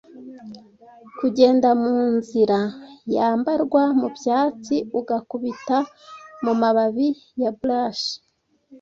[1.19, 2.59] Kugenda munzira
[3.15, 5.77] yambarwa mubyatsi ugakubita
[6.43, 7.07] mumababi
[7.41, 8.03] ya brush,